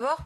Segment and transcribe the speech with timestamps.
[0.00, 0.18] D'abord,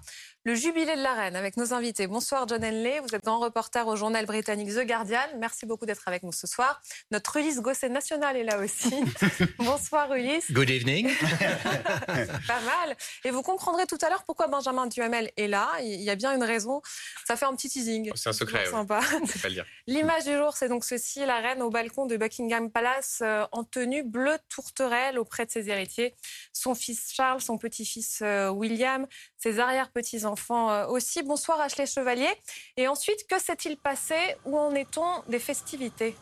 [0.45, 2.07] le jubilé de la reine avec nos invités.
[2.07, 5.39] Bonsoir John Henley, vous êtes grand reporter au journal britannique The Guardian.
[5.39, 6.83] Merci beaucoup d'être avec nous ce soir.
[7.11, 8.93] Notre Ulysse Gosset national est là aussi.
[9.59, 10.53] Bonsoir Ulysse.
[10.53, 11.11] Good evening.
[12.47, 12.97] Pas mal.
[13.25, 15.71] Et vous comprendrez tout à l'heure pourquoi Benjamin Duhamel est là.
[15.81, 16.83] Il y a bien une raison.
[17.25, 18.11] Ça fait un petit teasing.
[18.15, 18.67] C'est un secret.
[18.67, 19.01] Sympa.
[19.87, 23.65] L'image du jour, c'est donc ceci la reine au balcon de Buckingham Palace euh, en
[23.65, 26.15] tenue bleue tourterelle auprès de ses héritiers.
[26.53, 29.07] Son fils Charles, son petit-fils euh, William,
[29.39, 31.23] ses arrière-petits-enfants euh, aussi.
[31.23, 32.31] Bonsoir Ashley Chevalier.
[32.77, 34.17] Et ensuite, que s'est-il passé?
[34.45, 36.15] Où en est-on des festivités?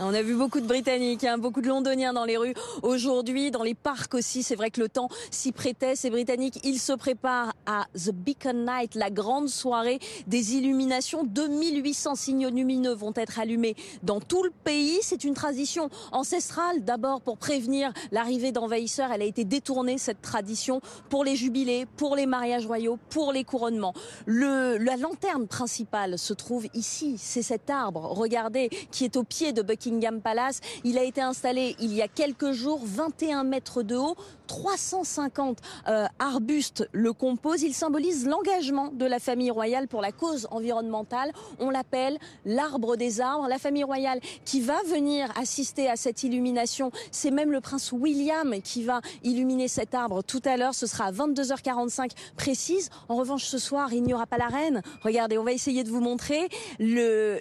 [0.00, 3.62] On a vu beaucoup de Britanniques, hein, beaucoup de Londoniens dans les rues aujourd'hui, dans
[3.62, 4.42] les parcs aussi.
[4.42, 5.94] C'est vrai que le temps s'y prêtait.
[5.94, 11.22] Ces Britanniques, ils se préparent à The Beacon Night, la grande soirée des illuminations.
[11.24, 14.98] 2800 signaux lumineux vont être allumés dans tout le pays.
[15.02, 19.12] C'est une tradition ancestrale, d'abord pour prévenir l'arrivée d'envahisseurs.
[19.12, 23.44] Elle a été détournée, cette tradition, pour les jubilés, pour les mariages royaux, pour les
[23.44, 23.94] couronnements.
[24.26, 27.14] Le, la lanterne principale se trouve ici.
[27.16, 29.83] C'est cet arbre, regardez, qui est au pied de Buckingham
[30.22, 30.60] Palace.
[30.84, 34.16] Il a été installé il y a quelques jours, 21 mètres de haut,
[34.46, 37.62] 350 euh, arbustes le composent.
[37.62, 41.32] Il symbolise l'engagement de la famille royale pour la cause environnementale.
[41.58, 43.48] On l'appelle l'arbre des arbres.
[43.48, 48.60] La famille royale qui va venir assister à cette illumination, c'est même le prince William
[48.62, 50.74] qui va illuminer cet arbre tout à l'heure.
[50.74, 52.90] Ce sera à 22h45 précise.
[53.08, 54.82] En revanche, ce soir, il n'y aura pas la reine.
[55.02, 56.48] Regardez, on va essayer de vous montrer.
[56.78, 57.38] Le,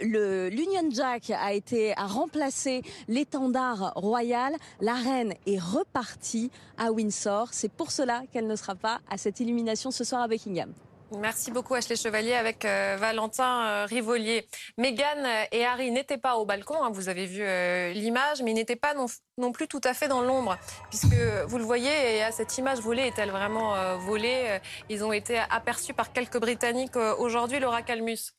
[0.50, 4.56] l'Union Jack a été à remplacer l'étendard royal.
[4.82, 7.50] La reine est repartie à Windsor.
[7.52, 10.74] C'est pour cela qu'elle ne sera pas à cette illumination ce soir à Buckingham.
[11.20, 14.48] Merci beaucoup Ashley Chevalier avec euh, Valentin euh, Rivolier.
[14.78, 18.56] Meghan et Harry n'étaient pas au balcon, hein, vous avez vu euh, l'image, mais ils
[18.56, 20.58] n'étaient pas non, plus tout à fait dans l'ombre,
[20.90, 21.16] puisque
[21.48, 25.94] vous le voyez, et à cette image volée est-elle vraiment volée Ils ont été aperçus
[25.94, 28.34] par quelques Britanniques aujourd'hui, Laura Calmus.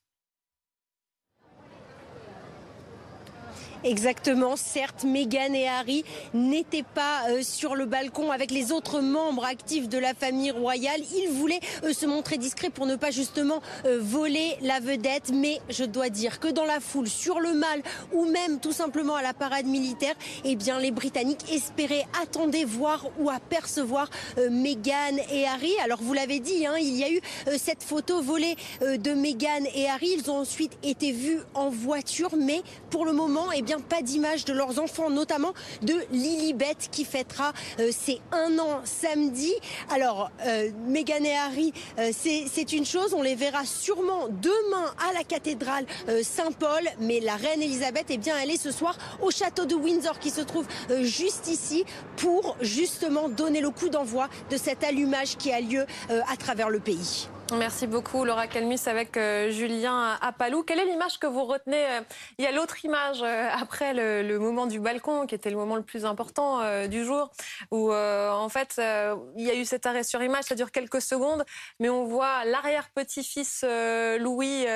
[3.85, 4.57] Exactement.
[4.57, 9.91] Certes, Meghan et Harry n'étaient pas euh, sur le balcon avec les autres membres actifs
[9.91, 11.03] de la famille royale.
[11.15, 15.33] Ils voulaient euh, se montrer discrets pour ne pas justement euh, voler la vedette.
[15.35, 17.83] Mais je dois dire que dans la foule, sur le mal
[18.15, 20.15] ou même tout simplement à la parade militaire,
[20.47, 24.09] eh bien, les Britanniques espéraient, attendaient voir ou apercevoir
[24.51, 25.73] Meghan et Harry.
[25.85, 27.21] Alors, vous l'avez dit, hein, il y a eu
[27.59, 30.17] cette photo volée de Meghan et Harry.
[30.17, 34.45] Ils ont ensuite été vus en voiture, mais pour le moment, eh bien, pas d'image
[34.45, 35.53] de leurs enfants, notamment
[35.83, 39.53] de Lilibet qui fêtera euh, ses un an samedi.
[39.91, 45.13] Alors, euh, Meghan et Harry, euh, c'est une chose, on les verra sûrement demain à
[45.13, 45.87] la cathédrale
[46.23, 50.19] Saint-Paul, mais la reine Elisabeth, eh bien, elle est ce soir au château de Windsor
[50.19, 50.67] qui se trouve
[51.03, 51.85] juste ici
[52.17, 56.81] pour justement donner le coup d'envoi de cet allumage qui a lieu à travers le
[56.81, 57.29] pays.
[57.53, 60.63] Merci beaucoup Laura Calmus avec euh, Julien Apalou.
[60.63, 62.01] Quelle est l'image que vous retenez euh,
[62.39, 65.77] Il y a l'autre image euh, après le, moment du balcon qui était le moment
[65.77, 67.31] le plus important du jour
[67.71, 68.81] où en fait
[69.37, 71.45] il y a eu cet arrêt sur image, ça dure quelques secondes,
[71.81, 73.65] mais on voit l'arrière-petit-fils
[74.19, 74.67] Louis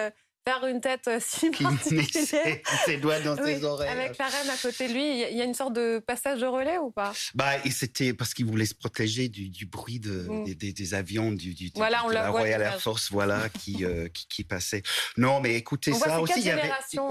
[0.67, 1.65] une tête euh, si Qui
[2.85, 3.91] ses, doigts dans ses oreilles.
[3.91, 6.47] Avec la reine à côté de lui, il y a une sorte de passage de
[6.47, 7.13] relais ou pas?
[7.35, 10.55] Bah, c'était parce qu'il voulait se protéger du, du bruit de, mm.
[10.55, 14.09] des, des, avions du, du voilà, on de la Royal Air Force, voilà, qui, euh,
[14.09, 14.83] qui, qui, passait.
[15.17, 16.71] Non, mais écoutez ça aussi, il y avait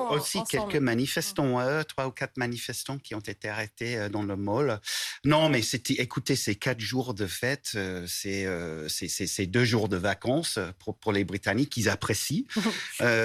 [0.09, 4.80] aussi quelques manifestants, euh, trois ou quatre manifestants qui ont été arrêtés dans le mall.
[5.25, 7.78] Non, mais c'était, écoutez, c'est quatre jours de fête,
[8.08, 8.48] c'est
[8.88, 12.44] c'est deux jours de vacances pour, pour les Britanniques, ils apprécient.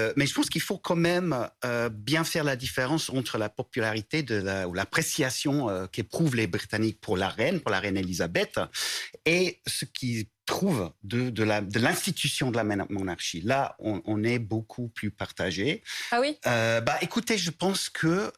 [0.02, 3.48] Euh, mais je pense qu'il faut quand même euh, bien faire la différence entre la
[3.48, 7.96] popularité de la, ou l'appréciation euh, qu'éprouvent les Britanniques pour la reine, pour la reine
[7.96, 8.60] Elisabeth,
[9.24, 13.42] et ce qu'ils trouvent de, de, la, de l'institution de la monarchie.
[13.42, 15.84] Là, on, on, est beaucoup plus partagé.
[16.10, 16.36] Ah oui?
[16.44, 18.32] Bah, écoutez, je pense que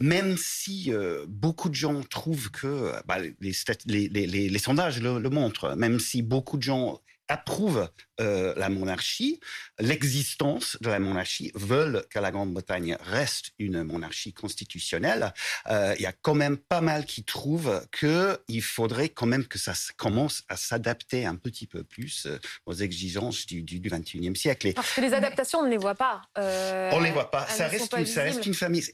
[0.00, 0.92] même si
[1.28, 3.54] beaucoup de gens trouvent que bah, les,
[3.86, 7.88] les, les, les, sondages le, le montrent, même si beaucoup de gens approuvent
[8.20, 9.40] euh, la monarchie,
[9.78, 15.32] l'existence de la monarchie, veulent que la Grande-Bretagne reste une monarchie constitutionnelle.
[15.68, 19.58] Euh, il y a quand même pas mal qui trouvent qu'il faudrait quand même que
[19.58, 24.72] ça commence à s'adapter un petit peu plus euh, aux exigences du, du, 21e siècle.
[24.74, 26.22] Parce que les adaptations, on ne les voit pas.
[26.36, 27.46] on ne les voit pas.
[27.46, 28.84] Ça reste, une, ça reste, une, famille.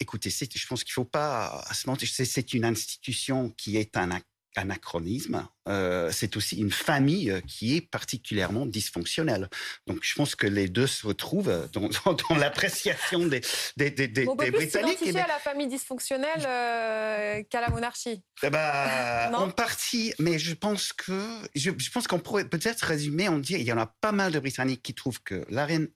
[0.00, 2.08] Écoutez, je pense qu'il ne faut pas se mentir.
[2.10, 4.10] C'est une institution qui est un
[4.56, 9.48] anachronisme euh, c'est aussi une famille euh, qui est particulièrement dysfonctionnelle.
[9.86, 11.88] Donc, je pense que les deux se retrouvent dans,
[12.28, 13.42] dans, l'appréciation des,
[13.76, 18.22] des, des, des, On peut plus s'identifier à la famille dysfonctionnelle euh, qu'à la monarchie.
[18.42, 21.12] Ben, en partie, mais je pense que
[21.54, 24.32] je, je pense qu'on pourrait peut-être résumer en dire il y en a pas mal
[24.32, 25.88] de Britanniques qui trouvent que la reine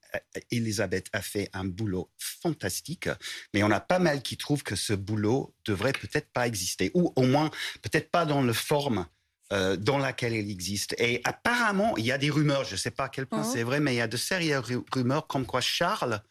[0.50, 3.08] Elisabeth a fait un boulot fantastique,
[3.54, 7.12] mais on a pas mal qui trouvent que ce boulot devrait peut-être pas exister, ou
[7.16, 7.50] au moins
[7.82, 9.06] peut-être pas dans le forme
[9.52, 10.94] euh, dans laquelle elle existe.
[10.98, 13.50] Et apparemment, il y a des rumeurs, je ne sais pas à quel point mhm.
[13.52, 16.22] c'est vrai, mais il y a de sérieuses rumeurs comme quoi Charles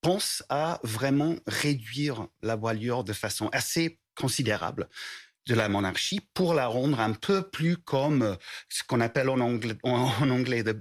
[0.00, 4.88] pense à vraiment réduire la voilure de façon assez considérable
[5.46, 8.34] de la monarchie pour la rendre un peu plus comme euh,
[8.68, 10.74] ce qu'on appelle en anglais, en anglais the,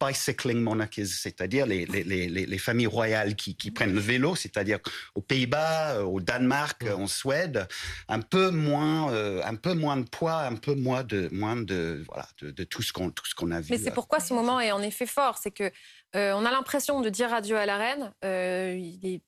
[0.00, 4.78] bicycling monarchies, c'est-à-dire les, les, les, les, familles royales qui, qui prennent le vélo, c'est-à-dire
[5.14, 7.66] aux Pays-Bas, euh, au Danemark, en Suède,
[8.08, 12.04] un peu moins, euh, un peu moins de poids, un peu moins de, moins de,
[12.08, 13.68] voilà, de, de tout ce qu'on tout ce qu'on a vu.
[13.70, 15.70] Mais c'est pourquoi ce moment est en effet fort, c'est que
[16.14, 18.12] on a l'impression de dire adieu à la reine.
[18.22, 19.22] il est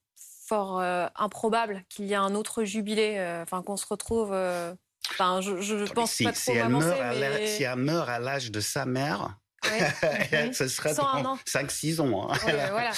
[0.53, 4.33] fort euh, improbable qu'il y ait un autre jubilé, euh, enfin qu'on se retrouve.
[4.33, 4.75] Euh,
[5.11, 7.47] enfin, je, je pense pas trop si elle, meurt mais...
[7.47, 9.39] si elle meurt à l'âge de sa mère,
[10.53, 12.31] ce serait 5-6 ans.
[12.31, 12.37] Hein.
[12.71, 12.91] voilà.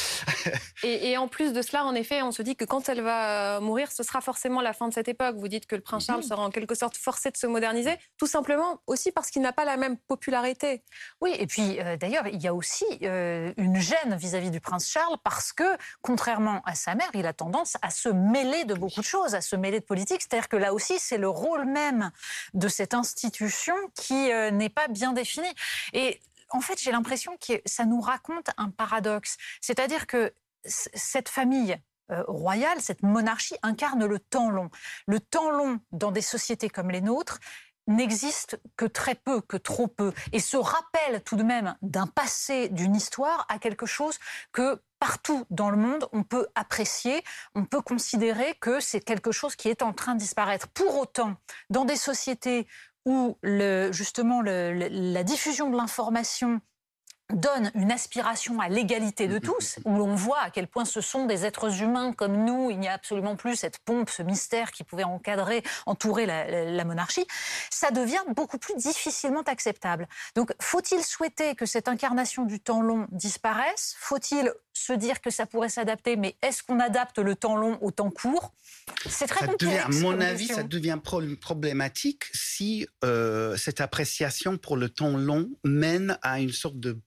[0.83, 3.93] et, en plus de cela, en effet, on se dit que quand elle va mourir,
[3.93, 5.37] ce sera forcément la fin de cette époque.
[5.37, 8.27] Vous dites que le prince Charles sera en quelque sorte forcé de se moderniser, tout
[8.27, 10.83] simplement aussi parce qu'il n'a pas la même popularité.
[11.21, 14.89] Oui, et puis euh, d'ailleurs, il y a aussi euh, une gêne vis-à-vis du prince
[14.89, 15.65] Charles parce que,
[16.03, 19.41] contrairement à sa mère, il a tendance à se mêler de beaucoup de choses, à
[19.41, 20.23] se mêler de politique.
[20.23, 22.11] C'est-à-dire que là aussi, c'est le rôle même
[22.55, 25.49] de cette institution qui euh, n'est pas bien défini.
[25.93, 26.21] Et
[26.51, 29.37] en fait, j'ai l'impression que ça nous raconte un paradoxe.
[29.61, 30.33] C'est-à-dire que
[30.65, 31.77] cette famille
[32.11, 34.71] euh, royale, cette monarchie incarne le temps long.
[35.07, 37.39] Le temps long dans des sociétés comme les nôtres
[37.87, 40.13] n'existe que très peu, que trop peu.
[40.33, 44.19] Et se rappelle tout de même d'un passé, d'une histoire, à quelque chose
[44.53, 47.23] que partout dans le monde, on peut apprécier,
[47.55, 50.69] on peut considérer que c'est quelque chose qui est en train de disparaître.
[50.69, 51.37] Pour autant,
[51.69, 52.67] dans des sociétés
[53.05, 56.61] où le, justement la diffusion de l'information
[57.33, 60.69] donne une aspiration à l'égalité de mm, mm, tous, mm, où l'on voit à quel
[60.69, 64.11] point ce sont des êtres humains comme nous, il n'y a absolument plus cette pompe,
[64.11, 67.27] ce mystère qui pouvait encadrer, entourer la, monarchie,
[67.71, 70.07] ça devient beaucoup plus difficilement acceptable.
[70.35, 73.95] Donc faut-il souhaiter que cette incarnation du temps long disparaisse?
[73.99, 77.91] Faut-il se dire que ça pourrait s'adapter, mais est-ce qu'on adapte le temps long au
[77.91, 78.53] temps court?
[79.09, 79.79] C'est très compliqué.
[79.79, 80.99] À mon avis, ça devient
[81.41, 86.99] problématique si euh, cette appréciation pour le temps long mène à une sorte de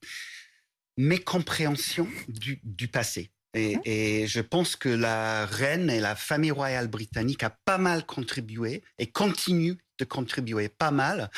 [0.98, 3.31] mécompréhension du, du passé.
[3.54, 3.82] Et, mmh.
[3.86, 8.84] et, je pense que la reine et la famille royale britannique a pas mal contribué
[9.00, 11.30] et continue de contribuer pas mal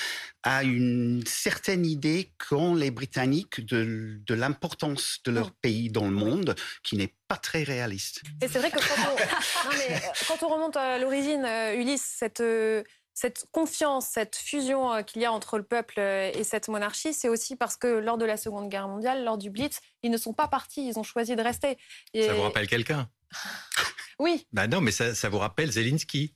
[0.44, 5.56] à une certaine idée qu'ont les Britanniques de, de l'importance de leur mmh.
[5.62, 8.22] pays dans le monde, qui n'est pas très réaliste.
[8.42, 12.16] Et c'est vrai que quand on, mais euh, quand on remonte à l'origine, euh, Ulysse,
[12.18, 12.84] cette euh,
[13.20, 17.14] cette confiance, cette fusion euh, qu'il y a entre le peuple euh, et cette monarchie,
[17.14, 20.16] c'est aussi parce que lors de la Seconde Guerre mondiale, lors du Blitz, ils ne
[20.16, 21.78] sont pas partis, ils ont choisi de rester.
[22.16, 23.10] Ça vous rappelle quelqu'un?
[24.22, 24.46] Oui.
[24.52, 26.36] Bah non, mais ça, vous rappelle Zelensky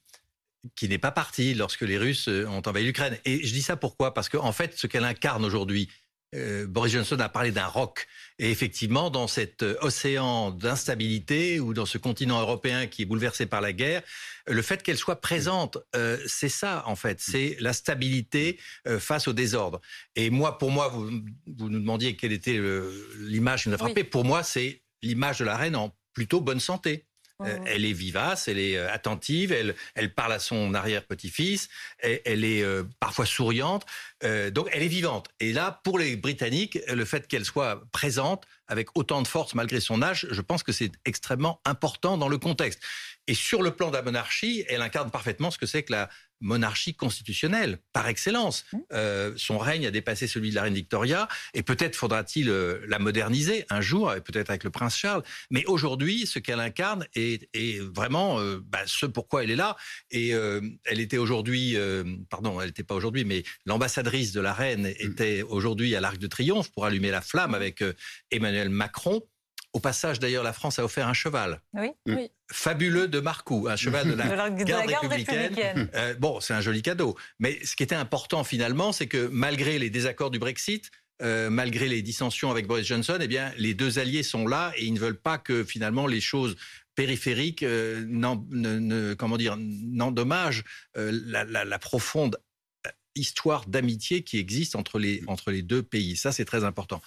[0.75, 3.18] qui n'est pas parti lorsque les Russes euh, ont envahi l'Ukraine.
[3.25, 4.13] Et je dis ça pourquoi?
[4.13, 5.89] Parce qu'en en fait, ce qu'elle incarne aujourd'hui,
[6.68, 8.07] Boris Johnson a parlé d'un roc.
[8.39, 13.62] Et effectivement, dans cet océan d'instabilité ou dans ce continent européen qui est bouleversé par
[13.62, 14.01] la guerre,
[14.47, 19.27] le fait qu'elle soit présente, euh, c'est ça en fait, c'est la stabilité euh, face
[19.27, 19.80] au désordre.
[20.15, 21.09] Et moi, pour moi, vous,
[21.47, 22.59] vous nous demandiez quelle était
[23.19, 24.04] l'image qui nous a frappé.
[24.04, 27.06] Pour moi, c'est l'image de la reine en plutôt bonne santé.
[27.42, 32.45] Euh, elle est vivace, elle est attentive, elle, elle parle à son arrière-petit-fils, elle, elle,
[32.45, 32.63] est
[32.99, 33.85] parfois souriante,
[34.52, 35.30] donc elle est vivante.
[35.40, 39.80] Et là, pour les Britanniques, le fait qu'elle soit présente avec autant de force malgré
[39.80, 42.81] son âge, je pense que c'est extrêmement important dans le contexte.
[43.28, 46.09] Et sur le plan de la monarchie, elle incarne parfaitement ce que c'est que la
[46.44, 48.66] monarchie constitutionnelle, par excellence.
[48.71, 48.78] Mmh.
[48.92, 53.00] Euh, son règne a dépassé celui de la reine Victoria, et peut-être faudra-t-il euh, la
[53.00, 55.23] moderniser un jour, peut-être avec le prince Charles.
[55.50, 57.50] Mais aujourd'hui, ce qu'elle incarne est,
[57.95, 59.76] vraiment euh, bah, ce pourquoi elle est là.
[60.12, 61.78] Et elle était aujourd'hui,
[62.30, 65.12] pardon, elle n'était pas aujourd'hui, mais l'ambassadrice de la reine mmh.
[65.12, 67.56] était aujourd'hui à l'Arc de Triomphe pour allumer la flamme mmh.
[67.56, 67.83] avec
[68.31, 69.21] Emmanuel Macron.
[69.73, 71.59] Au passage, d'ailleurs, la France a offert un cheval.
[71.73, 72.15] Oui, mm.
[72.15, 72.31] oui.
[72.51, 75.89] Fabuleux de Marcoux, un cheval de la, garde, républicaine.
[75.95, 77.18] Euh, bon, c'est un joli cadeau.
[77.39, 81.87] Mais ce qui était important finalement, c'est que malgré les désaccords du Brexit, euh, malgré
[81.87, 84.99] les dissensions avec Boris Johnson, eh bien, les deux alliés sont là et ils ne
[84.99, 86.56] veulent pas que finalement les choses
[86.95, 88.06] périphériques euh,
[89.18, 90.63] comment dire, n'endommagent
[90.95, 92.37] la, la, profonde
[93.15, 96.15] histoire d'amitié qui existe entre les, entre les deux pays.
[96.15, 97.01] Ça, c'est très important.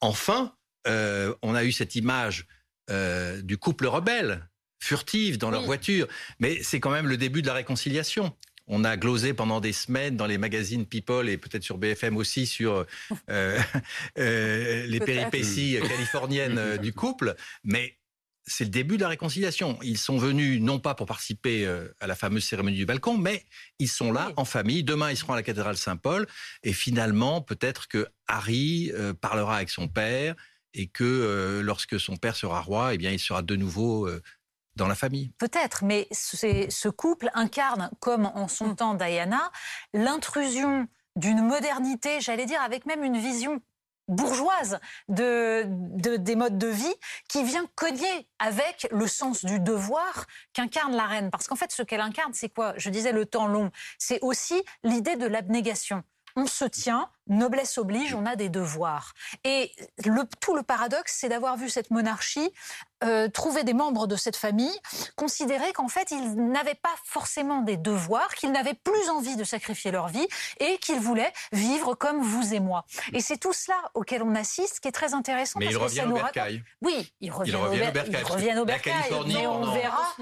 [0.00, 0.54] Enfin,
[0.86, 2.46] euh, on a eu cette image
[2.90, 4.48] euh, du couple rebelle,
[4.82, 6.08] furtive dans leur voiture,
[6.38, 8.34] mais c'est quand même le début de la réconciliation.
[8.66, 12.46] On a glosé pendant des semaines dans les magazines People et peut-être sur BFM aussi
[12.46, 12.86] sur
[13.28, 13.60] euh,
[14.16, 17.34] les péripéties californiennes du couple,
[17.64, 17.98] mais
[18.46, 19.78] c'est le début de la réconciliation.
[19.82, 21.66] Ils sont venus non pas pour participer
[22.00, 23.44] à la fameuse cérémonie du balcon, mais
[23.78, 24.82] ils sont là en famille.
[24.82, 26.26] Demain, ils seront à la cathédrale Saint-Paul.
[26.62, 30.34] Et finalement, peut-être que Harry parlera avec son père
[30.74, 34.08] et que euh, lorsque son père sera roi, eh bien, il sera de nouveau
[34.76, 35.32] dans la famille.
[35.38, 38.76] Peut-être, mais ce couple incarne, comme en son mm.
[38.76, 39.50] temps Diana,
[39.92, 40.86] l'intrusion
[41.16, 43.60] d'une modernité, j'allais dire, avec même une vision
[44.10, 45.64] bourgeoise de,
[46.16, 46.94] des modes de vie
[47.28, 51.30] qui vient cogner avec le sens du devoir qu'incarne la reine.
[51.30, 52.74] Parce qu'en fait, ce qu'elle incarne, c'est quoi?
[52.76, 53.70] Je disais le temps long.
[53.98, 56.02] C'est aussi l'idée de l'abnégation.
[56.36, 59.14] On se tient, noblesse oblige, on a des devoirs.
[59.44, 59.72] Et
[60.04, 62.52] le, tout le paradoxe, c'est d'avoir vu cette monarchie
[63.02, 64.78] euh, trouver des membres de cette famille,
[65.16, 69.90] considérer qu'en fait, ils n'avaient pas forcément des devoirs, qu'ils n'avaient plus envie de sacrifier
[69.90, 70.26] leur vie
[70.58, 72.84] et qu'ils voulaient vivre comme vous et moi.
[73.14, 75.60] Et c'est tout cela auquel on assiste qui est très intéressant.
[75.60, 76.62] Mais parce il revient au Bercail.
[76.82, 78.58] Oui, il revient, au, Bercail.
[78.58, 78.94] au Bercail.
[79.28, 80.14] mais on verra.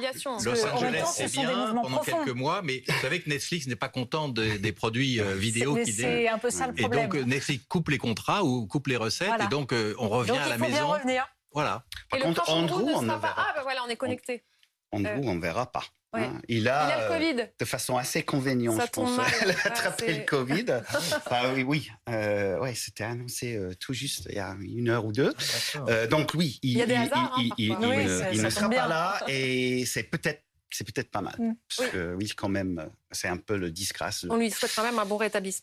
[0.44, 4.28] Los Angeles, c'est bien pendant quelques mois, mais vous savez que Netflix n'est pas content
[4.28, 6.97] des produits euh, vidéo qui C'est un peu ça le problème.
[6.98, 10.38] Et donc Netflix coupe les contrats ou coupe les recettes et donc euh, on revient
[10.38, 10.88] à la maison.
[10.88, 11.26] Revenir.
[11.52, 11.84] Voilà.
[12.10, 14.44] Par contre, Andrew, on ne verra Ah, ben voilà, on est connecté.
[14.92, 15.84] Andrew, euh, on ne verra pas.
[16.14, 16.40] Hein.
[16.48, 17.48] Il, a, le Covid.
[17.58, 20.64] de façon assez conveniente, je pense, elle a attrapé le Covid.
[20.90, 21.90] enfin, oui, oui.
[22.08, 25.34] Euh, ouais, c'était annoncé euh, tout juste il y a une heure ou deux.
[25.88, 27.76] Euh, donc oui, il, il, y a des hasards, il,
[28.32, 31.34] il ne sera pas là et c'est peut-être c'est peut-être pas mal.
[31.38, 31.52] Mm.
[31.68, 34.26] Parce que oui, quand même, c'est un peu le disgrâce.
[34.28, 35.56] On lui souhaite quand même un bon rétablissement.